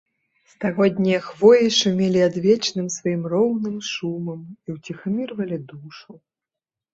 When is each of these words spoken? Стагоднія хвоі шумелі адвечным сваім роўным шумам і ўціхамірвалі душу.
Стагоднія 0.51 1.17
хвоі 1.25 1.67
шумелі 1.79 2.21
адвечным 2.29 2.87
сваім 2.95 3.21
роўным 3.35 3.75
шумам 3.91 4.41
і 4.47 4.69
ўціхамірвалі 4.79 5.57
душу. 5.69 6.11